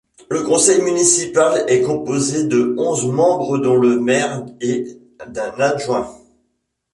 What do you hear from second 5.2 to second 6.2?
d'un adjoint.